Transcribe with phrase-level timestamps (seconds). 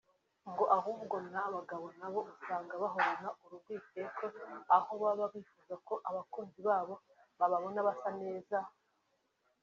[0.51, 4.27] ngo ahubwo n’abagabo nabo usanga bahorana uru rwikekwe
[4.75, 6.95] aho baba bifuza ko abakunzi babo
[7.39, 8.57] bababona basa neza